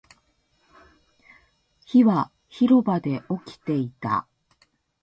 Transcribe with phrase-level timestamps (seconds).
[1.85, 4.25] 火は広場で起きていた